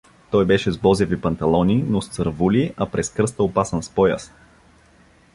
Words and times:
Той 0.31 0.45
беше 0.45 0.71
с 0.71 0.77
бозяви 0.77 1.21
панталони, 1.21 1.83
но 1.87 2.01
с 2.01 2.09
цървули, 2.09 2.73
а 2.77 2.85
през 2.85 3.09
кръста 3.09 3.43
опасан 3.43 3.83
с 3.83 3.89
пояс. 3.89 4.33